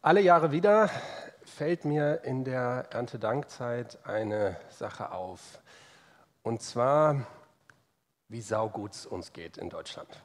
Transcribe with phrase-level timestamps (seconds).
[0.00, 0.88] Alle Jahre wieder
[1.42, 5.60] fällt mir in der Erntedankzeit eine Sache auf.
[6.44, 7.26] Und zwar,
[8.28, 10.22] wie saugut es uns geht in Deutschland.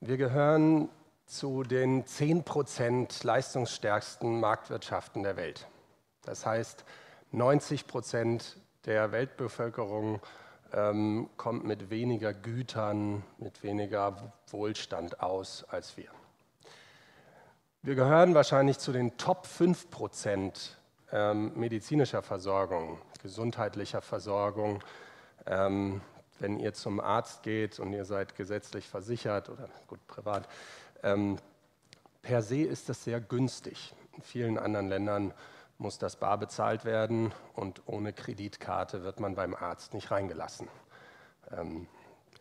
[0.00, 0.90] Wir gehören
[1.24, 5.66] zu den 10% leistungsstärksten Marktwirtschaften der Welt.
[6.26, 6.84] Das heißt,
[7.32, 10.20] 90% der Weltbevölkerung
[10.74, 16.10] ähm, kommt mit weniger Gütern, mit weniger Wohlstand aus als wir.
[17.84, 20.78] Wir gehören wahrscheinlich zu den Top 5 Prozent
[21.12, 24.82] ähm, medizinischer Versorgung, gesundheitlicher Versorgung.
[25.44, 26.00] Ähm,
[26.38, 30.48] wenn ihr zum Arzt geht und ihr seid gesetzlich versichert oder gut privat,
[31.02, 31.36] ähm,
[32.22, 33.92] per se ist das sehr günstig.
[34.16, 35.34] In vielen anderen Ländern
[35.76, 40.68] muss das bar bezahlt werden und ohne Kreditkarte wird man beim Arzt nicht reingelassen.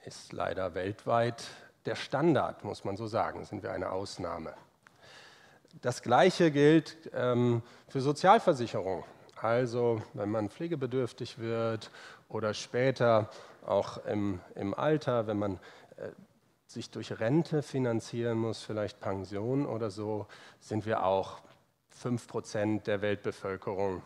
[0.06, 1.44] Ist leider weltweit
[1.86, 4.54] der Standard, muss man so sagen, sind wir eine Ausnahme.
[5.82, 9.04] Das Gleiche gilt ähm, für Sozialversicherung.
[9.36, 11.92] Also wenn man pflegebedürftig wird
[12.30, 13.30] oder später
[13.66, 15.60] auch im, im Alter, wenn man
[15.98, 16.10] äh,
[16.68, 20.28] sich durch Rente finanzieren muss, vielleicht Pension oder so,
[20.60, 21.42] sind wir auch
[21.90, 24.02] 5 Prozent der Weltbevölkerung.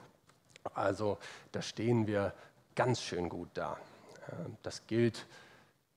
[0.74, 1.18] Also
[1.52, 2.34] da stehen wir
[2.76, 3.78] ganz schön gut da.
[4.64, 5.26] Das gilt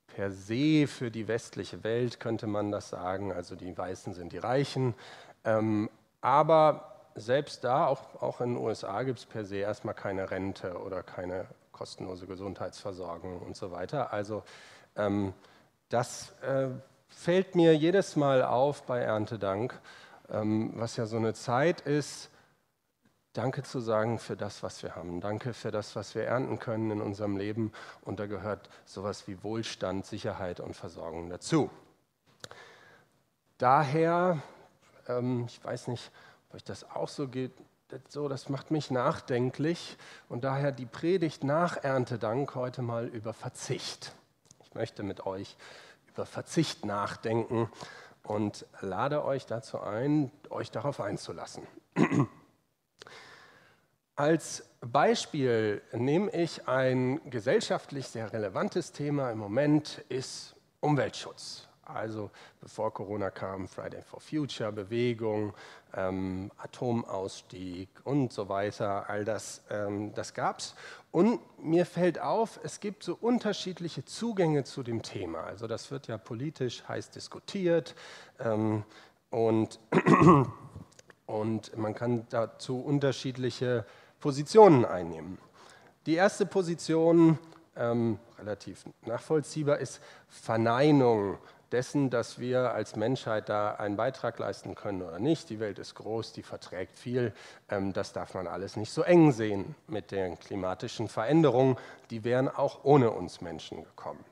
[0.06, 3.32] per se für die westliche Welt, könnte man das sagen.
[3.32, 4.94] Also die Weißen sind die Reichen,
[5.44, 10.30] ähm, aber selbst da, auch, auch in den USA, gibt es per se erstmal keine
[10.30, 14.12] Rente oder keine kostenlose Gesundheitsversorgung und so weiter.
[14.12, 14.42] Also
[14.96, 15.33] ähm,
[15.88, 16.68] das äh,
[17.08, 19.78] fällt mir jedes Mal auf bei Erntedank,
[20.30, 22.30] ähm, was ja so eine Zeit ist,
[23.33, 25.20] Danke zu sagen für das, was wir haben.
[25.20, 27.70] Danke für das, was wir ernten können in unserem Leben.
[28.02, 31.70] Und da gehört sowas wie Wohlstand, Sicherheit und Versorgung dazu.
[33.56, 34.42] Daher
[35.19, 36.11] ähm, ich weiß nicht,
[36.48, 37.53] ob euch das auch so geht.
[38.08, 39.97] So, das macht mich nachdenklich
[40.28, 44.12] und daher die Predigt nach Erntedank heute mal über Verzicht.
[44.62, 45.57] Ich möchte mit euch
[46.07, 47.68] über Verzicht nachdenken
[48.23, 51.67] und lade euch dazu ein, euch darauf einzulassen.
[54.14, 61.70] Als Beispiel nehme ich ein gesellschaftlich sehr relevantes Thema im Moment, ist Umweltschutz.
[61.95, 62.30] Also
[62.61, 65.55] bevor Corona kam, Friday for Future, Bewegung,
[65.95, 70.74] ähm, Atomausstieg und so weiter, all das, ähm, das gab es.
[71.12, 75.45] Und mir fällt auf, es gibt so unterschiedliche Zugänge zu dem Thema.
[75.45, 77.95] Also das wird ja politisch heiß diskutiert
[78.39, 78.84] ähm,
[79.30, 79.80] und,
[81.27, 83.84] und man kann dazu unterschiedliche
[84.20, 85.39] Positionen einnehmen.
[86.07, 87.39] Die erste Position,
[87.77, 91.39] ähm, relativ nachvollziehbar, ist Verneinung
[91.73, 95.51] dessen, dass wir als Menschheit da einen Beitrag leisten können oder nicht.
[95.51, 97.33] Die Welt ist groß, die verträgt viel.
[97.69, 101.77] Ähm, das darf man alles nicht so eng sehen mit den klimatischen Veränderungen.
[102.11, 104.25] Die wären auch ohne uns Menschen gekommen.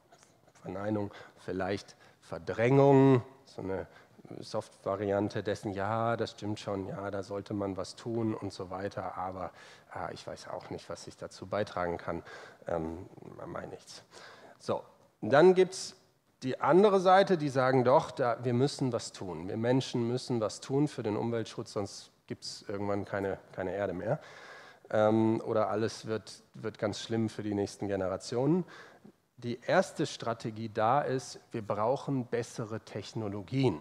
[0.62, 3.87] Verneinung, vielleicht Verdrängung, so eine
[4.41, 9.16] Soft-Variante dessen, ja, das stimmt schon, ja, da sollte man was tun und so weiter,
[9.16, 9.53] aber
[9.91, 12.22] ah, ich weiß auch nicht, was ich dazu beitragen kann,
[12.66, 13.06] ähm,
[13.47, 14.03] meine nichts.
[14.59, 14.82] So,
[15.22, 15.97] dann gibt es
[16.43, 19.49] die andere Seite, die sagen doch, da, wir müssen was tun.
[19.49, 23.93] Wir Menschen müssen was tun für den Umweltschutz, sonst gibt es irgendwann keine, keine Erde
[23.93, 24.21] mehr.
[24.91, 28.65] Ähm, oder alles wird, wird ganz schlimm für die nächsten Generationen.
[29.37, 33.81] Die erste Strategie da ist, wir brauchen bessere Technologien.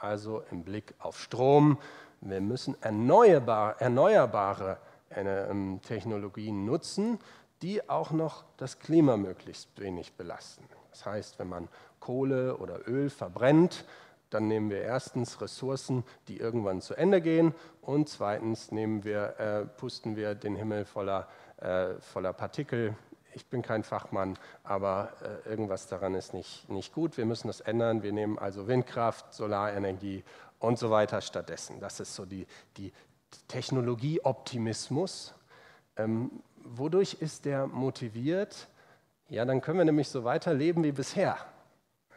[0.00, 1.78] Also im Blick auf Strom,
[2.20, 4.78] wir müssen erneuerbar, erneuerbare
[5.10, 7.18] äh, Technologien nutzen,
[7.62, 10.64] die auch noch das Klima möglichst wenig belasten.
[10.94, 11.68] Das heißt, wenn man
[11.98, 13.84] Kohle oder Öl verbrennt,
[14.30, 20.14] dann nehmen wir erstens Ressourcen, die irgendwann zu Ende gehen und zweitens wir, äh, pusten
[20.14, 22.94] wir den Himmel voller, äh, voller Partikel.
[23.32, 25.12] Ich bin kein Fachmann, aber
[25.44, 27.16] äh, irgendwas daran ist nicht, nicht gut.
[27.16, 28.04] Wir müssen das ändern.
[28.04, 30.22] Wir nehmen also Windkraft, Solarenergie
[30.60, 31.80] und so weiter stattdessen.
[31.80, 32.46] Das ist so die,
[32.76, 32.92] die
[33.48, 35.34] Technologieoptimismus.
[35.96, 36.30] Ähm,
[36.62, 38.68] wodurch ist der motiviert?
[39.34, 41.36] Ja, dann können wir nämlich so weiterleben wie bisher.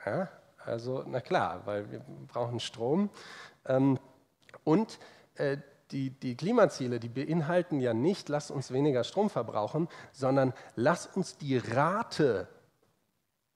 [0.05, 0.29] Ja?
[0.63, 3.09] Also, na klar, weil wir brauchen Strom.
[3.65, 3.97] Ähm,
[4.63, 4.99] und
[5.33, 5.57] äh,
[5.89, 11.37] die, die Klimaziele, die beinhalten ja nicht, lass uns weniger Strom verbrauchen, sondern lass uns
[11.37, 12.47] die Rate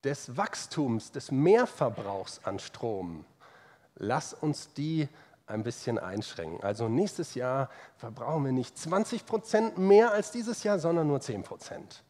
[0.03, 3.25] des Wachstums, des Mehrverbrauchs an Strom,
[3.93, 5.07] lass uns die
[5.45, 6.63] ein bisschen einschränken.
[6.63, 11.43] Also nächstes Jahr verbrauchen wir nicht 20 Prozent mehr als dieses Jahr, sondern nur 10
[11.43, 12.03] Prozent.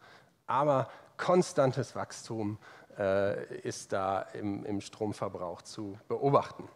[0.48, 0.90] Aber
[1.22, 2.58] konstantes Wachstum
[2.98, 6.68] äh, ist da im, im Stromverbrauch zu beobachten.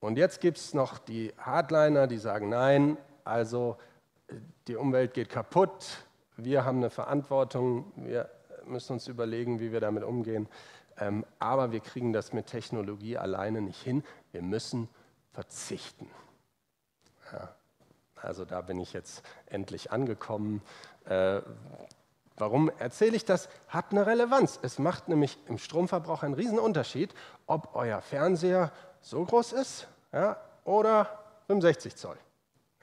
[0.00, 3.76] Und jetzt gibt es noch die Hardliner, die sagen, nein, also
[4.66, 5.98] die Umwelt geht kaputt,
[6.36, 8.28] wir haben eine Verantwortung, wir
[8.66, 10.48] müssen uns überlegen, wie wir damit umgehen.
[10.96, 14.02] Ähm, aber wir kriegen das mit Technologie alleine nicht hin.
[14.32, 14.88] Wir müssen
[15.32, 16.08] verzichten.
[17.32, 17.54] Ja,
[18.16, 20.62] also da bin ich jetzt endlich angekommen.
[21.04, 21.40] Äh,
[22.36, 23.48] warum erzähle ich das?
[23.68, 24.58] Hat eine Relevanz.
[24.62, 27.14] Es macht nämlich im Stromverbrauch einen Riesenunterschied,
[27.46, 31.08] ob euer Fernseher so groß ist ja, oder
[31.46, 32.16] 65 Zoll.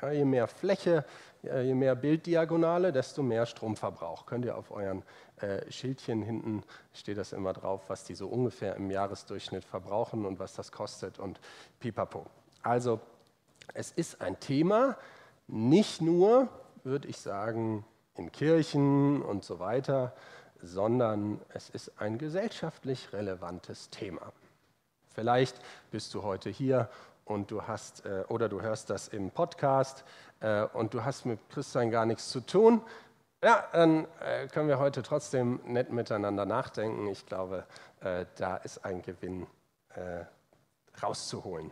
[0.01, 1.05] Ja, je mehr Fläche,
[1.43, 4.25] je mehr Bilddiagonale, desto mehr Stromverbrauch.
[4.25, 5.03] Könnt ihr auf euren
[5.37, 6.63] äh, Schildchen hinten,
[6.93, 11.19] steht das immer drauf, was die so ungefähr im Jahresdurchschnitt verbrauchen und was das kostet
[11.19, 11.39] und
[11.79, 12.25] pipapo.
[12.63, 12.99] Also
[13.73, 14.97] es ist ein Thema,
[15.47, 16.49] nicht nur,
[16.83, 17.85] würde ich sagen,
[18.15, 20.13] in Kirchen und so weiter,
[20.61, 24.31] sondern es ist ein gesellschaftlich relevantes Thema.
[25.13, 25.59] Vielleicht
[25.91, 26.89] bist du heute hier
[27.25, 30.03] und du hast äh, oder du hörst das im Podcast
[30.39, 32.81] äh, und du hast mit Christsein gar nichts zu tun.
[33.43, 37.07] Ja, dann äh, können wir heute trotzdem nett miteinander nachdenken.
[37.07, 37.65] Ich glaube,
[38.35, 39.45] da ist ein Gewinn
[41.03, 41.69] rauszuholen.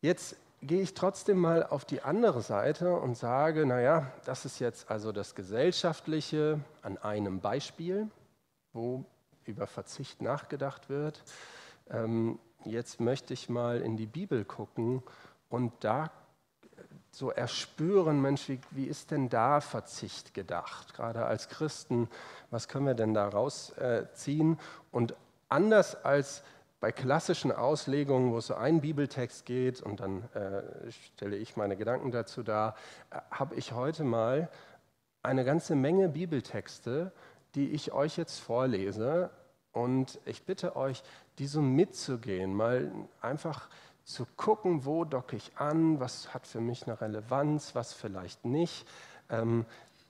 [0.00, 4.90] Jetzt gehe ich trotzdem mal auf die andere Seite und sage, naja, das ist jetzt
[4.90, 8.08] also das Gesellschaftliche an einem Beispiel,
[8.72, 9.04] wo
[9.44, 11.24] über Verzicht nachgedacht wird.
[11.90, 15.02] Ähm, jetzt möchte ich mal in die Bibel gucken
[15.48, 16.12] und da
[17.10, 20.94] so erspüren, Mensch, wie, wie ist denn da Verzicht gedacht?
[20.94, 22.08] Gerade als Christen,
[22.50, 24.58] was können wir denn da rausziehen?
[24.92, 25.14] Und
[25.48, 26.42] anders als
[26.82, 31.76] bei klassischen Auslegungen, wo es so einen Bibeltext geht und dann äh, stelle ich meine
[31.76, 32.74] Gedanken dazu dar,
[33.10, 34.50] äh, habe ich heute mal
[35.22, 37.12] eine ganze Menge Bibeltexte,
[37.54, 39.30] die ich euch jetzt vorlese.
[39.70, 41.04] Und ich bitte euch,
[41.38, 42.90] die so mitzugehen, mal
[43.20, 43.68] einfach
[44.02, 48.88] zu gucken, wo docke ich an, was hat für mich eine Relevanz, was vielleicht nicht,
[49.30, 49.66] ähm,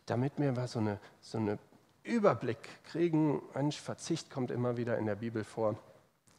[0.06, 1.58] damit wir mal so eine, so eine
[2.02, 3.42] Überblick kriegen.
[3.54, 5.76] Mensch, Verzicht kommt immer wieder in der Bibel vor.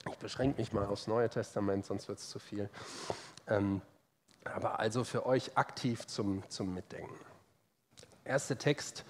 [0.09, 2.69] Ich beschränke mich mal aufs Neue Testament, sonst wird es zu viel.
[3.47, 3.81] Ähm,
[4.43, 7.15] aber also für euch aktiv zum, zum Mitdenken.
[8.25, 9.05] Erster Text,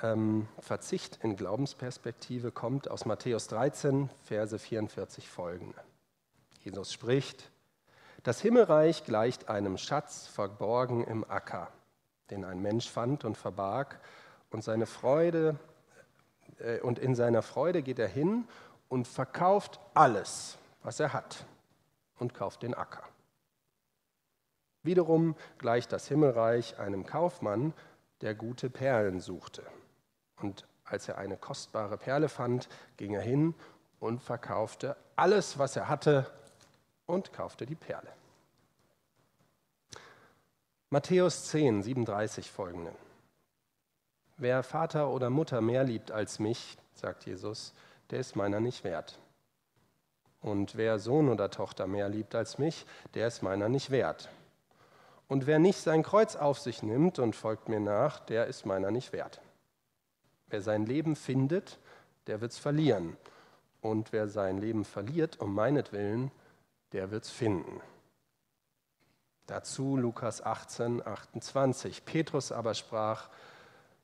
[0.00, 5.78] ähm, Verzicht in Glaubensperspektive, kommt aus Matthäus 13, Verse 44 folgende.
[6.60, 7.50] Jesus spricht,
[8.22, 11.72] das Himmelreich gleicht einem Schatz verborgen im Acker,
[12.30, 13.98] den ein Mensch fand und verbarg,
[14.50, 15.58] und seine Freude
[16.58, 18.46] äh, und in seiner Freude geht er hin
[18.90, 21.46] und verkauft alles, was er hat,
[22.18, 23.04] und kauft den Acker.
[24.82, 27.72] Wiederum gleicht das Himmelreich einem Kaufmann,
[28.20, 29.62] der gute Perlen suchte.
[30.36, 33.54] Und als er eine kostbare Perle fand, ging er hin
[34.00, 36.30] und verkaufte alles, was er hatte,
[37.06, 38.12] und kaufte die Perle.
[40.90, 42.92] Matthäus 10, 37 folgende.
[44.36, 47.74] Wer Vater oder Mutter mehr liebt als mich, sagt Jesus,
[48.10, 49.18] der ist meiner nicht wert.
[50.40, 54.30] Und wer Sohn oder Tochter mehr liebt als mich, der ist meiner nicht wert.
[55.28, 58.90] Und wer nicht sein Kreuz auf sich nimmt und folgt mir nach, der ist meiner
[58.90, 59.40] nicht wert.
[60.48, 61.78] Wer sein Leben findet,
[62.26, 63.16] der wird es verlieren.
[63.80, 66.32] Und wer sein Leben verliert um meinetwillen,
[66.92, 67.80] der wird es finden.
[69.46, 72.04] Dazu Lukas 18, 28.
[72.04, 73.28] Petrus aber sprach,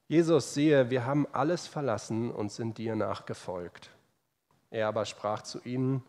[0.09, 3.91] Jesus, sehe, wir haben alles verlassen und sind dir nachgefolgt.
[4.71, 6.03] Er aber sprach zu ihnen,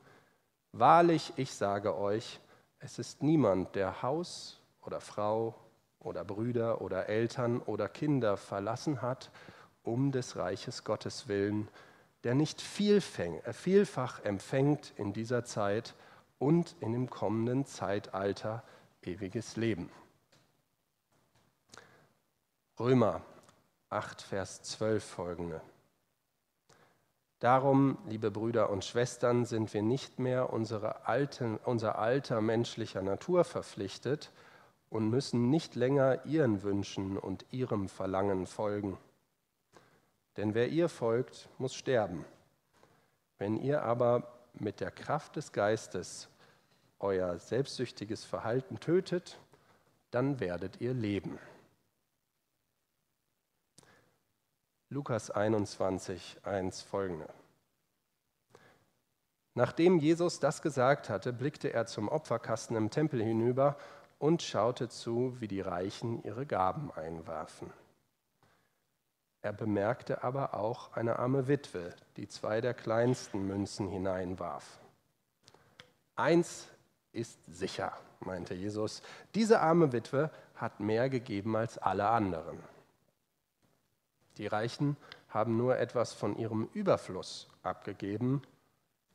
[0.74, 2.40] Wahrlich, ich sage euch,
[2.80, 5.56] es ist niemand, der Haus oder Frau
[6.00, 9.32] oder Brüder oder Eltern oder Kinder verlassen hat,
[9.82, 11.68] um des Reiches Gottes willen,
[12.24, 13.02] der nicht äh,
[13.54, 15.96] vielfach empfängt in dieser Zeit
[16.38, 18.64] und in dem kommenden Zeitalter
[19.02, 19.90] ewiges Leben.
[22.80, 23.22] Römer
[23.90, 25.62] 8, Vers 12 folgende.
[27.40, 30.52] Darum, liebe Brüder und Schwestern, sind wir nicht mehr
[31.04, 34.32] alten, unser alter menschlicher Natur verpflichtet
[34.90, 38.98] und müssen nicht länger ihren Wünschen und ihrem Verlangen folgen.
[40.36, 42.26] Denn wer ihr folgt, muss sterben.
[43.38, 46.30] Wenn ihr aber mit der Kraft des Geistes
[47.00, 49.40] euer selbstsüchtiges Verhalten tötet,
[50.10, 51.38] dann werdet ihr leben.
[54.90, 57.28] Lukas 21, 1 folgende.
[59.54, 63.76] Nachdem Jesus das gesagt hatte, blickte er zum Opferkasten im Tempel hinüber
[64.18, 67.70] und schaute zu, wie die Reichen ihre Gaben einwarfen.
[69.42, 74.80] Er bemerkte aber auch eine arme Witwe, die zwei der kleinsten Münzen hineinwarf.
[76.16, 76.70] Eins
[77.12, 77.92] ist sicher,
[78.22, 79.02] meinte Jesus,
[79.36, 82.58] diese arme Witwe hat mehr gegeben als alle anderen.
[84.38, 84.98] Die Reichen
[85.30, 88.42] haben nur etwas von ihrem Überfluss abgegeben,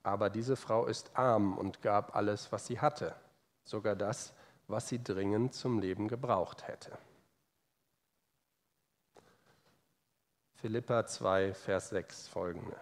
[0.02, 3.14] aber diese Frau ist arm und gab alles, was sie hatte,
[3.64, 4.32] sogar das,
[4.66, 6.98] was sie dringend zum Leben gebraucht hätte.
[10.56, 12.76] Philippa 2, Vers 6 folgende.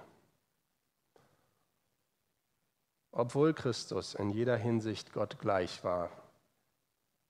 [3.13, 6.11] Obwohl Christus in jeder Hinsicht Gott gleich war,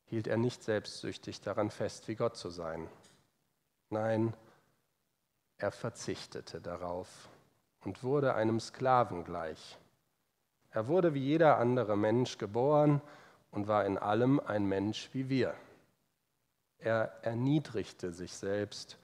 [0.06, 2.88] hielt er nicht selbstsüchtig daran fest, wie Gott zu sein.
[3.88, 4.49] Nein, er
[5.70, 7.28] verzichtete darauf
[7.84, 9.78] und wurde einem Sklaven gleich.
[10.70, 13.02] Er wurde wie jeder andere Mensch geboren
[13.50, 15.54] und war in allem ein Mensch wie wir.
[16.78, 18.98] Er erniedrigte sich selbst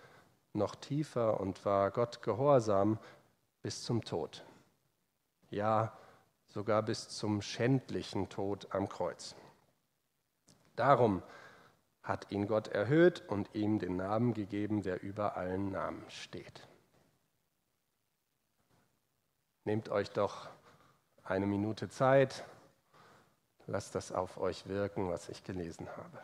[0.55, 2.99] noch tiefer und war Gott gehorsam
[3.63, 4.45] bis zum Tod.
[5.51, 5.93] Ja,
[6.47, 9.35] sogar bis zum schändlichen Tod am Kreuz.
[10.77, 11.23] Darum
[12.07, 16.69] hat ihn Gott erhöht und ihm den Namen gegeben, der über allen Namen steht.
[19.65, 20.49] Nehmt euch doch
[21.25, 22.45] eine Minute Zeit,
[23.67, 26.23] lasst das auf euch wirken, was ich gelesen habe.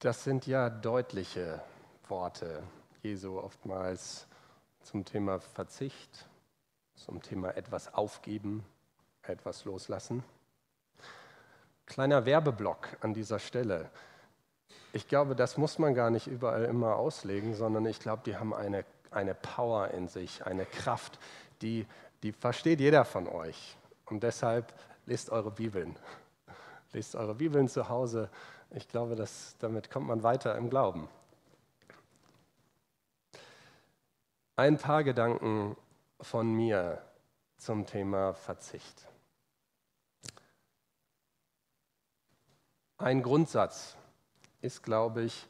[0.00, 1.62] Das sind ja deutliche
[2.08, 2.64] Worte
[3.02, 4.26] Jesu oftmals
[4.82, 6.28] zum Thema Verzicht,
[6.96, 8.64] zum Thema etwas aufgeben,
[9.22, 10.24] etwas loslassen.
[11.88, 13.90] Kleiner Werbeblock an dieser Stelle.
[14.92, 18.54] Ich glaube, das muss man gar nicht überall immer auslegen, sondern ich glaube, die haben
[18.54, 21.18] eine, eine Power in sich, eine Kraft,
[21.60, 21.86] die,
[22.22, 23.76] die versteht jeder von euch.
[24.06, 24.72] Und deshalb
[25.06, 25.96] lest eure Bibeln.
[26.92, 28.30] Lest eure Bibeln zu Hause
[28.70, 31.08] ich glaube, dass, damit kommt man weiter im Glauben.
[34.56, 35.76] Ein paar Gedanken
[36.20, 37.02] von mir
[37.56, 39.08] zum Thema Verzicht.
[42.98, 43.96] Ein Grundsatz
[44.60, 45.46] ist, glaube ich,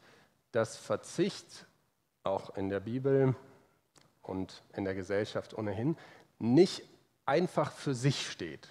[0.53, 1.67] dass Verzicht
[2.23, 3.35] auch in der Bibel
[4.23, 5.97] und in der Gesellschaft ohnehin
[6.39, 6.83] nicht
[7.27, 8.69] einfach für sich steht.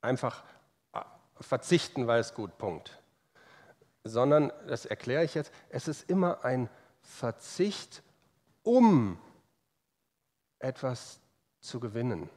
[0.00, 0.44] Einfach
[0.92, 1.00] äh,
[1.40, 2.98] verzichten, weil es gut, Punkt
[4.08, 6.68] sondern, das erkläre ich jetzt, es ist immer ein
[7.00, 8.02] Verzicht,
[8.62, 9.18] um
[10.58, 11.20] etwas
[11.60, 12.28] zu gewinnen.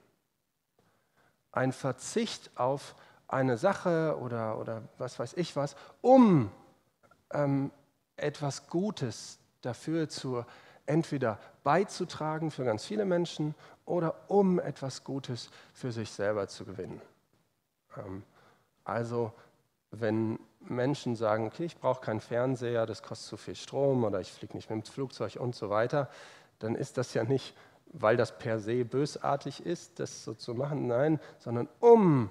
[1.52, 2.96] Ein Verzicht auf
[3.32, 6.52] eine Sache oder, oder was weiß ich was, um
[7.32, 7.72] ähm,
[8.18, 10.46] etwas Gutes dafür zu
[10.86, 17.02] entweder beizutragen für ganz viele Menschen oder um etwas Gutes für sich selber zu gewinnen.
[17.98, 18.24] Ähm,
[18.84, 19.32] also
[19.92, 24.32] wenn Menschen sagen, okay, ich brauche keinen Fernseher, das kostet zu viel Strom oder ich
[24.32, 26.10] fliege nicht mit dem Flugzeug und so weiter,
[26.60, 27.56] dann ist das ja nicht,
[27.94, 32.30] weil das per se bösartig ist, das so zu machen, nein, sondern um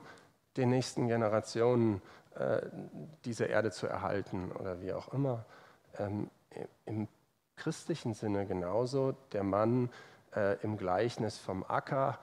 [0.56, 2.02] den nächsten Generationen
[2.34, 2.60] äh,
[3.24, 5.44] diese Erde zu erhalten oder wie auch immer.
[5.98, 6.30] Ähm,
[6.84, 7.08] Im
[7.56, 9.90] christlichen Sinne genauso, der Mann
[10.34, 12.18] äh, im Gleichnis vom Acker,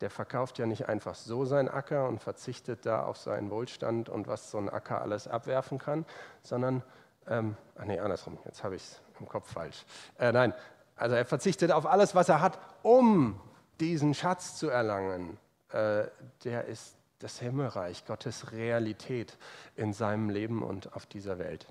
[0.00, 4.28] der verkauft ja nicht einfach so seinen Acker und verzichtet da auf seinen Wohlstand und
[4.28, 6.04] was so ein Acker alles abwerfen kann,
[6.42, 6.82] sondern,
[7.26, 9.86] ähm, ach nee, andersrum, jetzt habe ich es im Kopf falsch.
[10.18, 10.52] Äh, nein,
[10.96, 13.40] also er verzichtet auf alles, was er hat, um
[13.80, 15.38] diesen Schatz zu erlangen.
[15.70, 16.04] Äh,
[16.44, 19.36] der ist das Himmelreich, Gottes Realität
[19.74, 21.66] in seinem Leben und auf dieser Welt.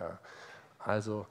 [0.00, 0.18] Ja,
[0.78, 1.26] also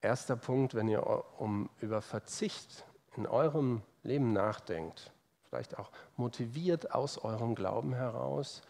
[0.00, 1.06] erster Punkt, wenn ihr
[1.40, 2.84] um, über Verzicht
[3.16, 5.12] in eurem Leben nachdenkt,
[5.48, 8.62] vielleicht auch motiviert aus eurem Glauben heraus,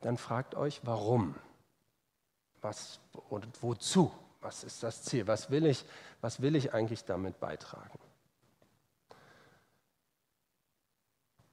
[0.00, 1.34] dann fragt euch, warum?
[2.60, 4.12] Was und wozu?
[4.40, 5.26] Was ist das Ziel?
[5.26, 5.84] Was will ich,
[6.20, 7.98] was will ich eigentlich damit beitragen?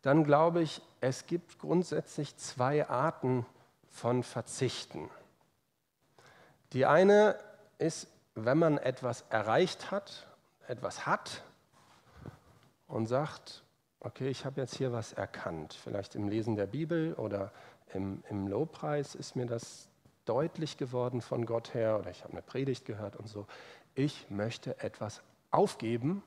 [0.04, 3.46] Dann glaube ich, es gibt grundsätzlich zwei Arten
[3.90, 5.10] von Verzichten.
[6.74, 7.40] Die eine
[7.78, 10.28] ist, wenn man etwas erreicht hat,
[10.68, 11.44] etwas hat
[12.88, 13.64] und sagt,
[14.02, 17.52] okay, ich habe jetzt hier was erkannt, vielleicht im Lesen der Bibel oder
[17.94, 19.88] im, im Lobpreis ist mir das
[20.26, 23.48] deutlich geworden von Gott her oder ich habe eine Predigt gehört und so.
[23.96, 26.24] Ich möchte etwas aufgeben,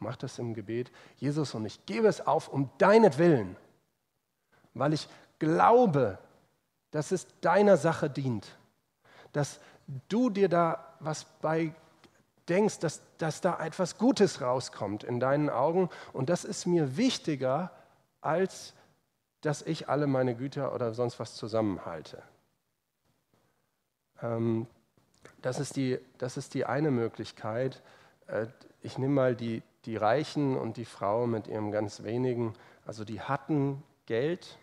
[0.00, 3.56] mach das im Gebet, Jesus, und ich gebe es auf um deinetwillen,
[4.74, 6.18] weil ich glaube,
[6.90, 8.56] dass es deiner Sache dient,
[9.32, 9.60] dass
[10.08, 11.74] du dir da was bei
[12.48, 15.90] denkst, dass, dass da etwas Gutes rauskommt in deinen Augen.
[16.12, 17.70] Und das ist mir wichtiger,
[18.20, 18.74] als
[19.40, 22.22] dass ich alle meine Güter oder sonst was zusammenhalte.
[24.22, 24.66] Ähm,
[25.42, 27.82] das, ist die, das ist die eine Möglichkeit.
[28.26, 28.46] Äh,
[28.82, 32.52] ich nehme mal die, die Reichen und die Frau mit ihrem ganz wenigen,
[32.84, 34.58] also die hatten Geld,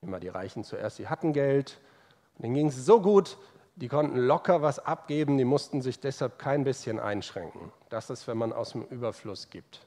[0.00, 1.80] immer die Reichen zuerst, die hatten Geld,
[2.36, 3.36] und denen ging es so gut,
[3.74, 7.72] die konnten locker was abgeben, die mussten sich deshalb kein bisschen einschränken.
[7.88, 9.84] Das ist, wenn man aus dem Überfluss gibt.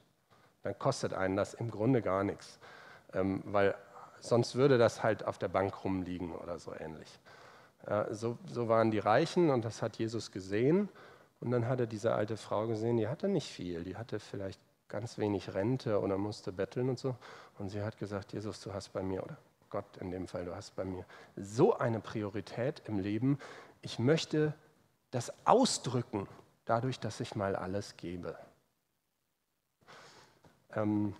[0.64, 2.58] Dann kostet einen das im Grunde gar nichts,
[3.14, 3.74] ähm, weil
[4.20, 7.08] sonst würde das halt auf der Bank rumliegen oder so ähnlich.
[7.88, 10.90] Ja, so, so waren die Reichen und das hat Jesus gesehen.
[11.42, 14.60] Und dann hat er diese alte Frau gesehen, die hatte nicht viel, die hatte vielleicht
[14.88, 17.16] ganz wenig Rente oder musste betteln und so.
[17.58, 19.36] Und sie hat gesagt, Jesus, du hast bei mir, oder
[19.68, 23.40] Gott in dem Fall, du hast bei mir so eine Priorität im Leben,
[23.80, 24.54] ich möchte
[25.10, 26.28] das ausdrücken,
[26.64, 28.38] dadurch, dass ich mal alles gebe.
[30.74, 31.16] Ähm,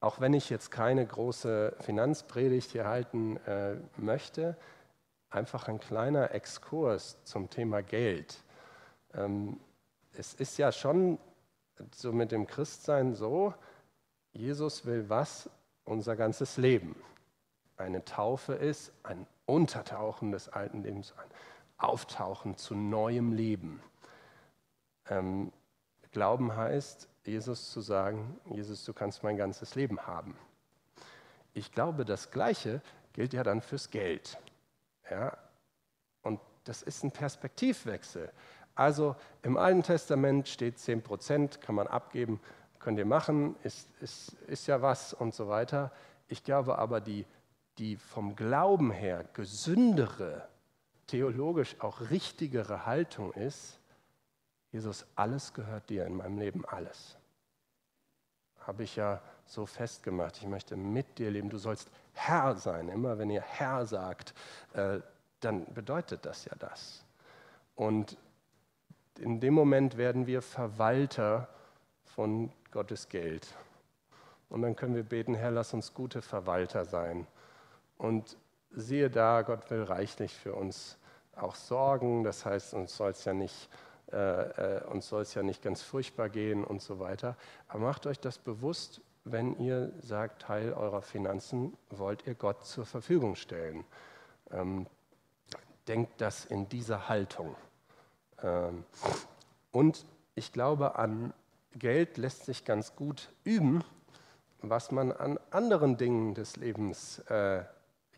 [0.00, 4.58] auch wenn ich jetzt keine große Finanzpredigt hier halten äh, möchte,
[5.30, 8.42] einfach ein kleiner Exkurs zum Thema Geld.
[9.16, 9.58] Ähm,
[10.12, 11.18] es ist ja schon
[11.92, 13.54] so mit dem Christsein so,
[14.32, 15.50] Jesus will was?
[15.84, 16.96] Unser ganzes Leben.
[17.76, 21.30] Eine Taufe ist ein Untertauchen des alten Lebens, ein
[21.78, 23.82] Auftauchen zu neuem Leben.
[25.08, 25.52] Ähm,
[26.16, 30.34] Glauben heißt, Jesus zu sagen, Jesus, du kannst mein ganzes Leben haben.
[31.52, 32.80] Ich glaube, das Gleiche
[33.12, 34.38] gilt ja dann fürs Geld.
[35.10, 35.36] Ja?
[36.22, 38.32] Und das ist ein Perspektivwechsel.
[38.76, 42.40] Also im Alten Testament steht 10 Prozent, kann man abgeben,
[42.78, 45.90] könnt ihr machen, ist, ist, ist ja was und so weiter.
[46.28, 47.24] Ich glaube aber, die,
[47.78, 50.46] die vom Glauben her gesündere,
[51.06, 53.80] theologisch auch richtigere Haltung ist,
[54.72, 57.16] Jesus, alles gehört dir in meinem Leben, alles.
[58.60, 60.36] Habe ich ja so festgemacht.
[60.38, 61.48] Ich möchte mit dir leben.
[61.48, 62.88] Du sollst Herr sein.
[62.88, 64.34] Immer wenn ihr Herr sagt,
[64.74, 64.98] äh,
[65.40, 67.04] dann bedeutet das ja das.
[67.74, 68.18] Und
[69.18, 71.48] in dem Moment werden wir Verwalter
[72.04, 73.46] von Gottes Geld.
[74.48, 77.26] Und dann können wir beten, Herr, lass uns gute Verwalter sein.
[77.98, 78.36] Und
[78.70, 80.98] siehe da, Gott will reichlich für uns
[81.34, 82.24] auch sorgen.
[82.24, 83.68] Das heißt, uns soll es ja nicht
[84.12, 85.00] äh, äh,
[85.34, 87.36] ja nicht ganz furchtbar gehen und so weiter.
[87.66, 92.86] Aber macht euch das bewusst, wenn ihr sagt, Teil eurer Finanzen wollt ihr Gott zur
[92.86, 93.84] Verfügung stellen.
[94.52, 94.86] Ähm,
[95.88, 97.56] denkt das in dieser Haltung.
[98.42, 98.84] Ähm,
[99.72, 101.32] und ich glaube, an
[101.74, 103.84] Geld lässt sich ganz gut üben,
[104.62, 107.64] was man an anderen Dingen des Lebens äh,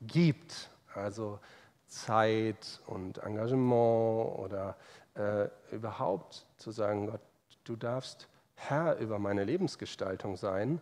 [0.01, 0.71] gibt.
[0.95, 1.39] Also
[1.87, 4.77] Zeit und Engagement oder
[5.15, 7.21] äh, überhaupt zu sagen, Gott,
[7.65, 10.81] du darfst Herr über meine Lebensgestaltung sein.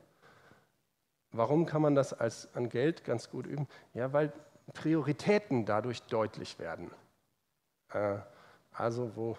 [1.33, 3.69] Warum kann man das als an Geld ganz gut üben?
[3.95, 4.33] Ja, weil
[4.73, 6.91] Prioritäten dadurch deutlich werden.
[7.93, 8.19] Äh,
[8.77, 9.37] also wo,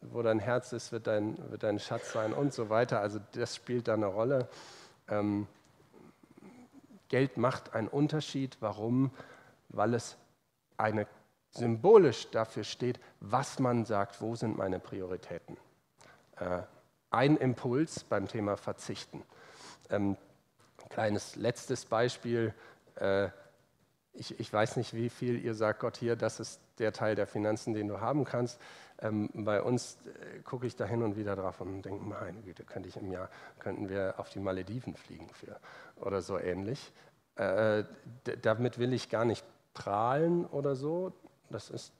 [0.00, 3.00] wo dein Herz ist, wird dein, wird dein Schatz sein und so weiter.
[3.00, 4.48] Also das spielt da eine Rolle.
[5.08, 5.46] Ähm,
[7.08, 8.56] Geld macht einen Unterschied.
[8.60, 9.10] Warum?
[9.68, 10.16] Weil es
[10.76, 11.06] eine
[11.50, 15.56] symbolisch dafür steht, was man sagt, wo sind meine Prioritäten.
[16.36, 16.62] Äh,
[17.10, 19.24] ein Impuls beim Thema Verzichten.
[19.90, 20.16] Ähm,
[20.90, 22.54] kleines letztes Beispiel.
[22.94, 23.28] Äh,
[24.12, 27.26] ich, ich, weiß nicht, wie viel ihr sagt, Gott, hier, das ist der Teil der
[27.26, 28.60] Finanzen, den du haben kannst.
[29.00, 32.64] Ähm, bei uns äh, gucke ich da hin und wieder drauf und denke, meine Güte,
[32.64, 35.58] könnte ich im Jahr, könnten wir auf die Malediven fliegen für
[35.96, 36.92] oder so ähnlich.
[37.36, 37.84] Äh,
[38.42, 39.44] damit will ich gar nicht
[39.74, 41.12] prahlen oder so.
[41.48, 41.92] Das ist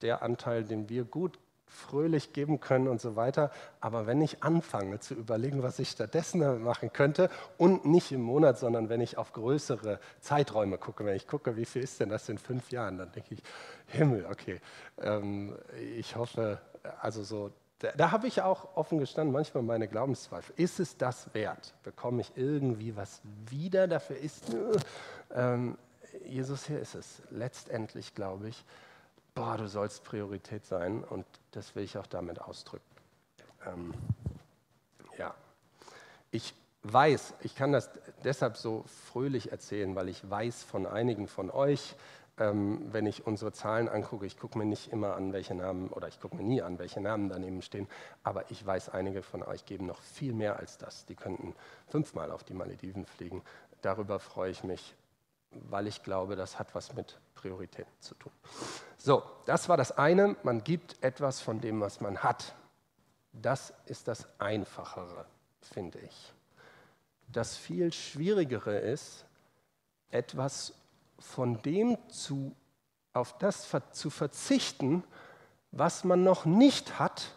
[0.00, 1.38] der Anteil, den wir gut
[1.68, 3.50] fröhlich geben können und so weiter.
[3.80, 8.58] Aber wenn ich anfange zu überlegen, was ich stattdessen machen könnte und nicht im Monat,
[8.58, 12.28] sondern wenn ich auf größere Zeiträume gucke, wenn ich gucke, wie viel ist denn das
[12.28, 13.42] in fünf Jahren, dann denke ich,
[13.86, 14.60] Himmel, okay.
[15.00, 15.56] Ähm,
[15.96, 16.60] ich hoffe,
[17.00, 20.54] also so, da, da habe ich auch offen gestanden, manchmal meine Glaubenszweifel.
[20.56, 21.74] Ist es das wert?
[21.84, 23.86] Bekomme ich irgendwie was wieder?
[23.86, 24.44] Dafür ist,
[25.34, 25.78] ähm,
[26.24, 27.22] Jesus, hier ist es.
[27.30, 28.64] Letztendlich glaube ich,
[29.38, 32.84] boah, du sollst Priorität sein und das will ich auch damit ausdrücken.
[33.64, 33.94] Ähm,
[35.16, 35.32] ja,
[36.32, 37.88] ich weiß, ich kann das
[38.24, 41.94] deshalb so fröhlich erzählen, weil ich weiß von einigen von euch,
[42.36, 46.08] ähm, wenn ich unsere Zahlen angucke, ich gucke mir nicht immer an, welche Namen, oder
[46.08, 47.86] ich gucke mir nie an, welche Namen daneben stehen,
[48.24, 51.06] aber ich weiß, einige von euch geben noch viel mehr als das.
[51.06, 51.54] Die könnten
[51.86, 53.42] fünfmal auf die Malediven fliegen.
[53.82, 54.96] Darüber freue ich mich,
[55.52, 58.32] weil ich glaube, das hat was mit Prioritäten zu tun.
[58.96, 60.36] So, das war das eine.
[60.42, 62.54] Man gibt etwas von dem, was man hat.
[63.32, 65.24] Das ist das Einfachere,
[65.60, 66.32] finde ich.
[67.28, 69.24] Das viel Schwierigere ist,
[70.10, 70.74] etwas
[71.18, 72.56] von dem zu,
[73.12, 75.04] auf das zu verzichten,
[75.70, 77.34] was man noch nicht hat,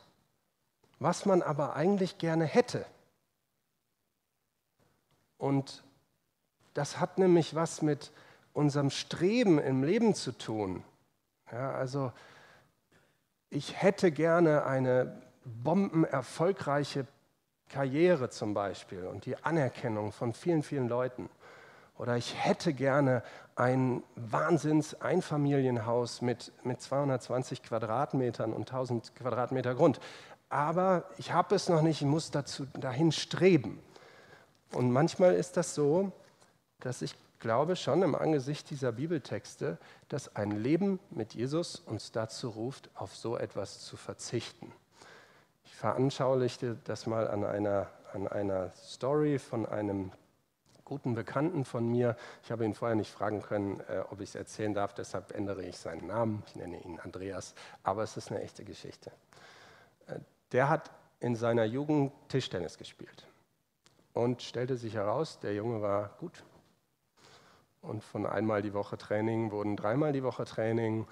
[1.00, 2.86] was man aber eigentlich gerne hätte.
[5.38, 5.84] Und
[6.74, 8.12] das hat nämlich was mit
[8.54, 10.84] unserem Streben im Leben zu tun.
[11.52, 12.12] Ja, also
[13.50, 17.06] ich hätte gerne eine bombenerfolgreiche
[17.70, 21.30] Karriere zum Beispiel und die Anerkennung von vielen, vielen Leuten.
[21.98, 23.24] Oder ich hätte gerne
[23.56, 30.00] ein Wahnsinns-Einfamilienhaus mit, mit 220 Quadratmetern und 1000 Quadratmeter Grund.
[30.50, 33.80] Aber ich habe es noch nicht, ich muss dazu, dahin streben.
[34.74, 36.12] Und manchmal ist das so,
[36.80, 39.78] dass ich glaube schon im Angesicht dieser Bibeltexte,
[40.08, 44.72] dass ein Leben mit Jesus uns dazu ruft, auf so etwas zu verzichten.
[45.66, 50.12] Ich veranschaulichte das mal an einer, an einer Story von einem
[50.86, 52.16] guten Bekannten von mir.
[52.44, 55.64] Ich habe ihn vorher nicht fragen können, äh, ob ich es erzählen darf, deshalb ändere
[55.64, 56.44] ich seinen Namen.
[56.48, 59.12] Ich nenne ihn Andreas, aber es ist eine echte Geschichte.
[60.08, 60.20] Äh,
[60.52, 63.26] der hat in seiner Jugend Tischtennis gespielt
[64.14, 66.44] und stellte sich heraus, der Junge war gut.
[67.82, 71.08] Und von einmal die Woche Training wurden dreimal die Woche Training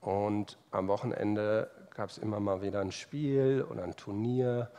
[0.00, 4.70] und am Wochenende gab es immer mal wieder ein Spiel oder ein Turnier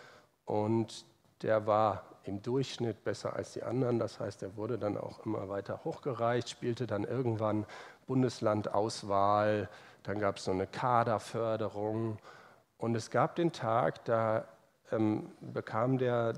[0.46, 1.06] und
[1.42, 4.00] der war im Durchschnitt besser als die anderen.
[4.00, 7.66] Das heißt, er wurde dann auch immer weiter hochgereicht, spielte dann irgendwann
[8.08, 9.70] Bundeslandauswahl,
[10.04, 12.18] dann gab es so eine Kaderförderung.
[12.78, 14.46] Und es gab den Tag, da
[14.92, 16.34] ähm, bekam der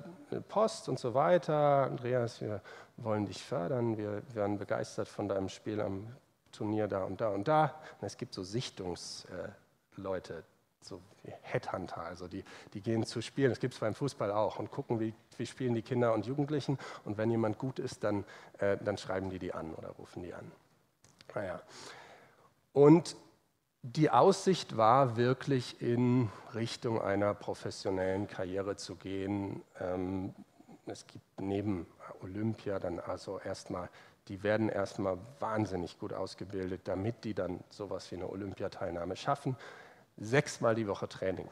[0.47, 1.83] Post und so weiter.
[1.83, 2.61] Andreas, wir
[2.97, 6.07] wollen dich fördern, wir werden begeistert von deinem Spiel am
[6.51, 7.75] Turnier da und da und da.
[8.01, 10.43] Und es gibt so Sichtungsleute,
[10.81, 11.01] so
[11.41, 14.99] Headhunter, also die, die gehen zu spielen, das gibt es beim Fußball auch, und gucken,
[14.99, 16.79] wie, wie spielen die Kinder und Jugendlichen.
[17.05, 18.25] Und wenn jemand gut ist, dann,
[18.59, 20.51] äh, dann schreiben die die an oder rufen die an.
[21.35, 21.61] Naja.
[22.73, 23.15] Und
[23.83, 29.61] die Aussicht war wirklich in Richtung einer professionellen Karriere zu gehen.
[29.79, 30.33] Ähm,
[30.87, 31.85] es gibt neben
[32.21, 33.89] Olympia dann also erstmal,
[34.27, 39.55] die werden erstmal wahnsinnig gut ausgebildet, damit die dann sowas wie eine Olympiateilnahme schaffen
[40.17, 41.49] sechsmal die Woche Training.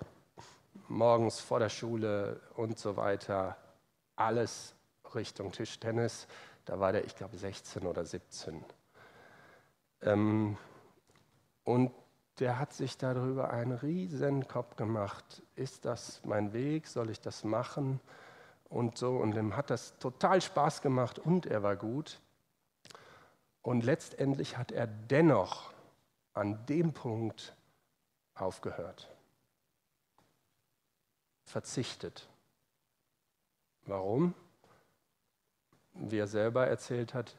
[0.88, 3.58] Morgens vor der Schule und so weiter.
[4.15, 4.75] Alles
[5.13, 6.28] Richtung Tischtennis.
[6.65, 8.63] Da war der, ich glaube, 16 oder 17.
[10.01, 10.58] Ähm,
[11.63, 11.91] und
[12.39, 15.43] der hat sich darüber einen riesen Kopf gemacht.
[15.56, 16.88] Ist das mein Weg?
[16.88, 17.99] Soll ich das machen?
[18.69, 19.17] Und so.
[19.17, 22.19] Und dem hat das total Spaß gemacht und er war gut.
[23.62, 25.73] Und letztendlich hat er dennoch
[26.34, 27.56] an dem Punkt
[28.36, 29.10] aufgehört,
[31.45, 32.28] verzichtet.
[33.86, 34.34] Warum?
[35.93, 37.38] Wie er selber erzählt hat,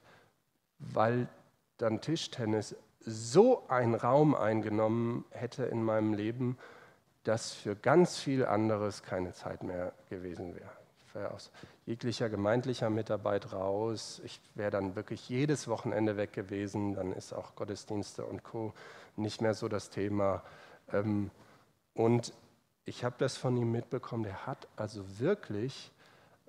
[0.79, 1.29] weil
[1.77, 6.59] dann Tischtennis so einen Raum eingenommen hätte in meinem Leben,
[7.23, 10.76] dass für ganz viel anderes keine Zeit mehr gewesen wäre.
[11.17, 11.51] Wäre aus
[11.87, 14.21] jeglicher gemeindlicher Mitarbeit raus.
[14.23, 16.93] Ich wäre dann wirklich jedes Wochenende weg gewesen.
[16.93, 18.75] Dann ist auch Gottesdienste und Co.
[19.17, 20.43] nicht mehr so das Thema.
[20.93, 21.31] Ähm,
[21.95, 22.35] und
[22.85, 25.91] ich habe das von ihm mitbekommen, der hat also wirklich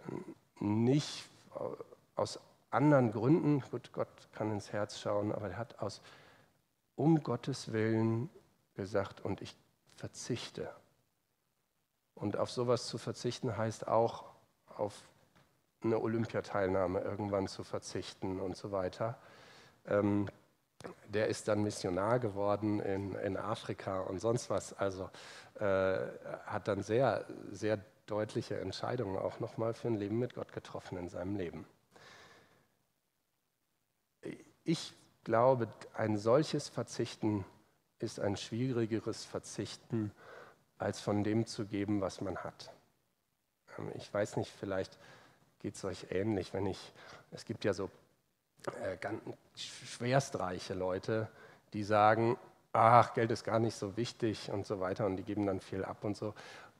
[0.09, 1.29] äh, nicht
[2.15, 2.37] aus
[2.69, 6.01] anderen Gründen, gut, Gott kann ins Herz schauen, aber er hat aus
[6.97, 8.29] um Gottes Willen
[8.75, 9.55] gesagt und ich
[9.95, 10.69] verzichte.
[12.15, 14.25] Und auf sowas zu verzichten heißt auch
[14.79, 14.93] auf
[15.83, 19.17] eine Olympiateilnahme irgendwann zu verzichten und so weiter.
[19.87, 20.27] Ähm,
[21.07, 24.73] der ist dann Missionar geworden in, in Afrika und sonst was.
[24.73, 25.09] Also
[25.55, 25.97] äh,
[26.45, 31.09] hat dann sehr, sehr deutliche Entscheidungen auch nochmal für ein Leben mit Gott getroffen in
[31.09, 31.65] seinem Leben.
[34.63, 37.45] Ich glaube, ein solches Verzichten
[37.99, 40.11] ist ein schwierigeres Verzichten,
[40.77, 42.71] als von dem zu geben, was man hat.
[43.77, 44.97] Ähm, ich weiß nicht, vielleicht
[45.61, 46.93] geht es euch ähnlich, wenn ich,
[47.31, 47.89] es gibt ja so
[48.83, 49.21] äh, ganz
[49.55, 51.27] schwerstreiche Leute,
[51.73, 52.37] die sagen,
[52.73, 55.83] ach, Geld ist gar nicht so wichtig und so weiter und die geben dann viel
[55.83, 56.33] ab und so.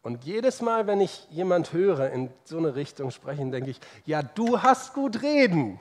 [0.03, 4.21] Und jedes Mal, wenn ich jemand höre in so eine Richtung sprechen, denke ich, ja,
[4.21, 5.79] du hast gut reden,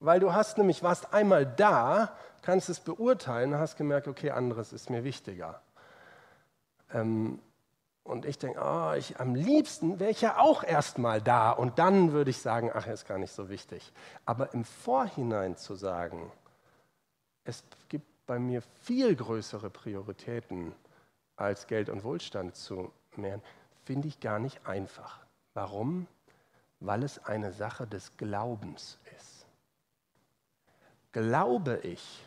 [0.00, 4.90] weil du hast nämlich, warst einmal da, kannst es beurteilen, hast gemerkt, okay, anderes ist
[4.90, 5.60] mir wichtiger.
[6.92, 7.38] Ähm,
[8.08, 11.78] und ich denke, oh, ich, am liebsten wäre ich ja auch erst mal da und
[11.78, 13.92] dann würde ich sagen, ach, ist gar nicht so wichtig.
[14.24, 16.32] Aber im Vorhinein zu sagen,
[17.44, 20.74] es gibt bei mir viel größere Prioritäten
[21.36, 23.42] als Geld und Wohlstand zu mehren,
[23.84, 25.20] finde ich gar nicht einfach.
[25.52, 26.06] Warum?
[26.80, 29.46] Weil es eine Sache des Glaubens ist.
[31.12, 32.24] Glaube ich,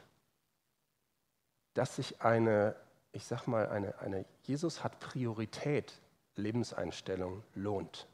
[1.74, 2.76] dass sich eine
[3.12, 6.00] ich sag mal, eine, eine Jesus hat Priorität,
[6.36, 8.08] Lebenseinstellung lohnt?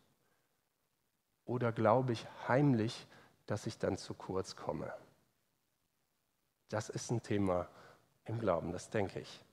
[1.45, 3.07] Oder glaube ich heimlich,
[3.45, 4.93] dass ich dann zu kurz komme.
[6.69, 7.67] Das ist ein Thema
[8.25, 9.43] im Glauben, das denke ich.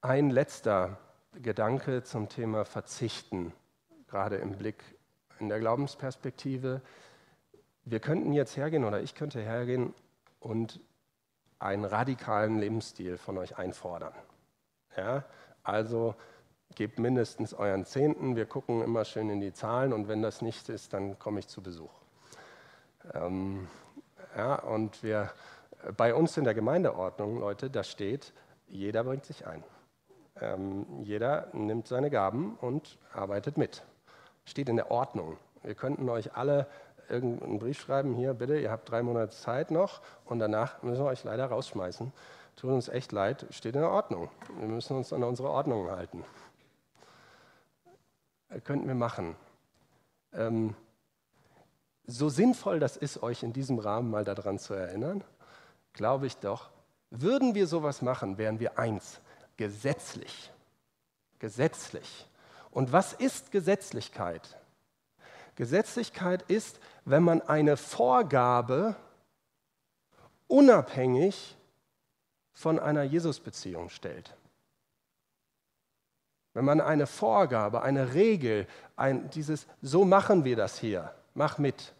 [0.00, 0.98] Ein letzter
[1.34, 3.52] Gedanke zum Thema Verzichten,
[4.08, 4.82] gerade im Blick
[5.38, 6.82] in der Glaubensperspektive.
[7.90, 9.94] Wir könnten jetzt hergehen oder ich könnte hergehen
[10.40, 10.80] und
[11.58, 14.12] einen radikalen Lebensstil von euch einfordern.
[14.94, 15.24] Ja?
[15.62, 16.14] Also
[16.74, 20.68] gebt mindestens euren Zehnten, wir gucken immer schön in die Zahlen und wenn das nicht
[20.68, 21.90] ist, dann komme ich zu Besuch.
[23.14, 23.66] Ähm,
[24.36, 25.32] ja, und wir,
[25.96, 28.34] bei uns in der Gemeindeordnung, Leute, da steht,
[28.68, 29.64] jeder bringt sich ein.
[30.40, 33.82] Ähm, jeder nimmt seine Gaben und arbeitet mit.
[34.44, 35.38] Steht in der Ordnung.
[35.62, 36.66] Wir könnten euch alle
[37.08, 41.10] irgendeinen Brief schreiben, hier bitte, ihr habt drei Monate Zeit noch und danach müssen wir
[41.10, 42.12] euch leider rausschmeißen.
[42.56, 44.28] Tut uns echt leid, steht in der Ordnung.
[44.58, 46.24] Wir müssen uns an unsere Ordnung halten.
[48.48, 49.36] Das könnten wir machen.
[50.32, 50.74] Ähm,
[52.06, 55.22] so sinnvoll das ist, euch in diesem Rahmen mal daran zu erinnern,
[55.92, 56.70] glaube ich doch,
[57.10, 59.20] würden wir sowas machen, wären wir eins,
[59.56, 60.50] gesetzlich.
[61.38, 62.26] Gesetzlich.
[62.70, 64.56] Und was ist Gesetzlichkeit?
[65.58, 68.94] Gesetzlichkeit ist, wenn man eine Vorgabe
[70.46, 71.56] unabhängig
[72.52, 74.36] von einer Jesus-Beziehung stellt.
[76.54, 81.92] Wenn man eine Vorgabe, eine Regel, ein, dieses, so machen wir das hier, mach mit.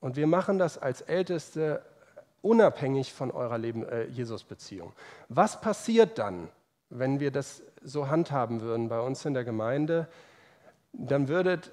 [0.00, 1.82] Und wir machen das als Älteste
[2.40, 4.94] unabhängig von eurer äh, Jesus-Beziehung.
[5.28, 6.48] Was passiert dann,
[6.88, 10.08] wenn wir das so handhaben würden bei uns in der Gemeinde,
[10.94, 11.70] dann würdet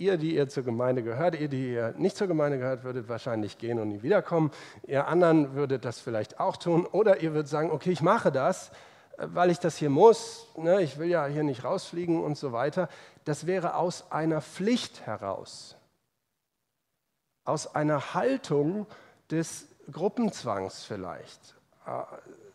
[0.00, 3.58] ihr, die ihr zur Gemeinde gehört, ihr, die ihr nicht zur Gemeinde gehört, würdet wahrscheinlich
[3.58, 4.50] gehen und nie wiederkommen.
[4.86, 6.86] Ihr anderen würdet das vielleicht auch tun.
[6.86, 8.72] Oder ihr würdet sagen, okay, ich mache das,
[9.18, 10.46] weil ich das hier muss.
[10.56, 12.88] Ne, ich will ja hier nicht rausfliegen und so weiter.
[13.24, 15.76] Das wäre aus einer Pflicht heraus.
[17.44, 18.86] Aus einer Haltung
[19.30, 21.54] des Gruppenzwangs vielleicht.
[21.86, 22.02] Äh,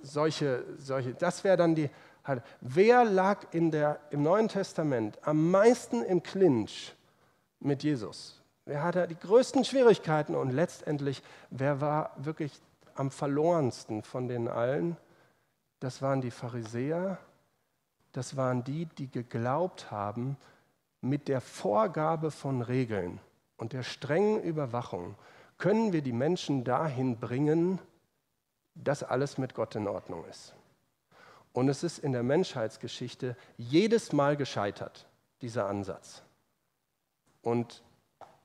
[0.01, 1.89] solche, solche, das wäre dann die.
[2.59, 6.95] Wer lag in der, im Neuen Testament am meisten im Clinch
[7.59, 8.41] mit Jesus?
[8.65, 12.51] Wer hatte die größten Schwierigkeiten und letztendlich, wer war wirklich
[12.95, 14.97] am verlorensten von den allen?
[15.79, 17.19] Das waren die Pharisäer,
[18.11, 20.37] das waren die, die geglaubt haben,
[21.01, 23.19] mit der Vorgabe von Regeln
[23.57, 25.15] und der strengen Überwachung
[25.57, 27.79] können wir die Menschen dahin bringen,
[28.73, 30.53] dass alles mit Gott in Ordnung ist.
[31.53, 35.07] Und es ist in der Menschheitsgeschichte jedes Mal gescheitert,
[35.41, 36.24] dieser Ansatz.
[37.45, 37.83] Und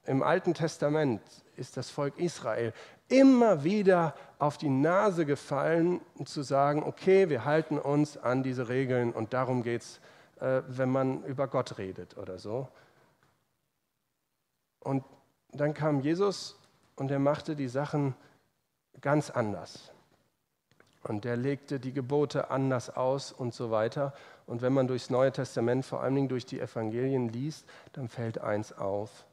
[0.04, 1.22] im Alten Testament
[1.56, 2.74] ist das Volk Israel
[3.08, 9.12] immer wieder auf die Nase gefallen, zu sagen, okay, wir halten uns an diese Regeln
[9.12, 10.00] und darum geht es,
[10.40, 12.68] äh, wenn man über Gott redet oder so.
[14.80, 15.02] Und
[15.52, 16.58] dann kam Jesus
[16.94, 18.14] und er machte die Sachen
[19.00, 19.92] ganz anders.
[21.04, 24.12] Und er legte die Gebote anders aus und so weiter.
[24.50, 28.38] Und wenn man durchs Neue Testament, vor allen Dingen durch die Evangelien liest, dann fällt
[28.38, 29.24] eins auf.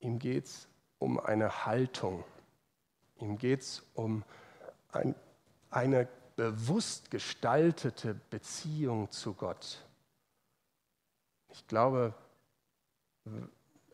[0.00, 0.68] Ihm geht es
[0.98, 2.24] um eine Haltung.
[3.18, 4.24] Ihm geht es um
[4.90, 5.14] ein,
[5.70, 9.84] eine bewusst gestaltete Beziehung zu Gott.
[11.50, 12.14] Ich glaube,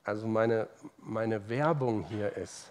[0.05, 2.71] also meine, meine Werbung hier ist,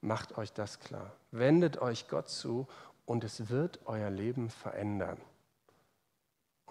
[0.00, 1.10] macht euch das klar.
[1.32, 2.68] Wendet euch Gott zu
[3.06, 5.18] und es wird euer Leben verändern.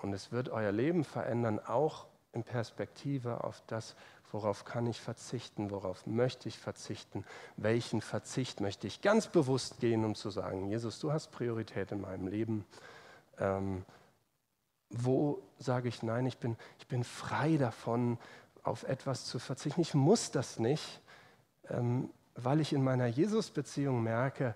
[0.02, 3.96] Und es wird euer Leben verändern, auch in Perspektive auf das,
[4.32, 7.26] worauf kann ich verzichten, worauf möchte ich verzichten,
[7.58, 12.02] welchen Verzicht möchte ich ganz bewusst gehen, um zu sagen, Jesus, du hast Priorität in
[12.02, 12.66] meinem Leben.
[13.38, 13.84] Ähm,
[14.90, 18.18] wo sage ich nein, ich bin, ich bin frei davon,
[18.64, 19.82] auf etwas zu verzichten.
[19.82, 21.02] Ich muss das nicht.
[21.70, 24.56] Ähm, weil ich in meiner Jesus-Beziehung merke,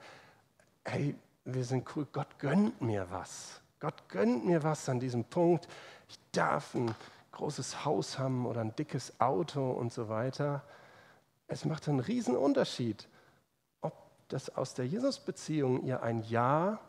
[0.86, 3.62] hey, wir sind cool, Gott gönnt mir was.
[3.80, 5.68] Gott gönnt mir was an diesem Punkt.
[6.10, 6.94] Ich darf ein
[7.32, 10.64] großes Haus haben oder ein dickes Auto und so weiter.
[11.48, 13.08] Es macht einen riesen Unterschied,
[13.82, 13.94] ob
[14.30, 16.80] das aus der Jesus-Beziehung ihr ein Ja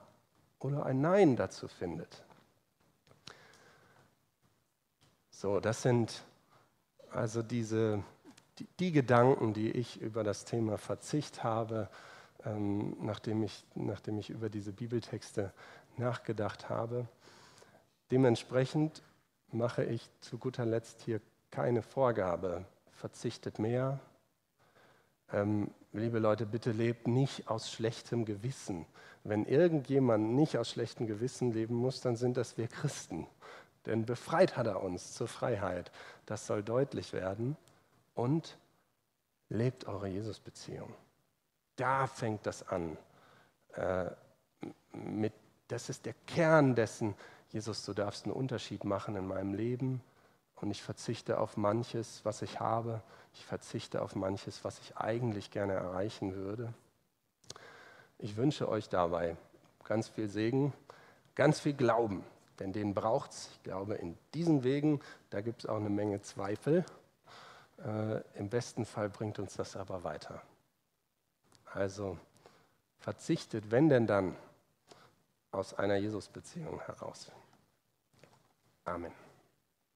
[0.59, 2.25] oder ein Nein dazu findet.
[5.31, 6.23] So, das sind
[7.11, 8.03] also diese
[8.59, 11.89] die, die, Gedanken, die ich über das Thema Verzicht habe,
[12.45, 15.53] ähm, nachdem, ich, nachdem ich über diese Bibeltexte
[15.99, 17.07] nachgedacht habe.
[18.11, 19.03] Dementsprechend
[19.53, 22.65] mache ich zu guter Letzt hier keine Vorgabe.
[22.93, 24.01] Verzichtet mehr.
[25.33, 28.87] Ähm, liebe Leute, bitte lebt nicht aus schlechtem Gewissen.
[29.25, 33.27] Wenn irgendjemand nicht aus schlechtem Gewissen leben muss, dann sind das wir Christen.
[33.87, 35.91] denn befreit hat er uns zur Freiheit.
[36.27, 37.57] Das soll deutlich werden.
[38.15, 38.57] Und
[39.49, 40.93] lebt eure Jesus-Beziehung.
[41.77, 42.97] Da fängt das an.
[43.75, 44.11] Äh,
[44.93, 45.33] mit,
[45.69, 47.15] das ist der Kern dessen,
[47.51, 50.03] Jesus, du darfst einen Unterschied machen in meinem Leben
[50.57, 53.03] und ich verzichte auf manches, was ich habe.
[53.35, 56.73] Ich verzichte auf manches, was ich eigentlich gerne erreichen würde.
[58.19, 59.37] Ich wünsche euch dabei
[59.85, 60.73] ganz viel Segen,
[61.35, 62.25] ganz viel Glauben,
[62.59, 63.51] denn den braucht es.
[63.53, 65.01] Ich glaube, in diesen Wegen,
[65.31, 66.85] da gibt es auch eine Menge Zweifel.
[67.85, 70.43] Äh, Im besten Fall bringt uns das aber weiter.
[71.73, 72.19] Also
[72.99, 74.35] verzichtet, wenn denn dann,
[75.57, 77.33] aus einer Jesus-Beziehung heraus.
[78.85, 79.26] Amen.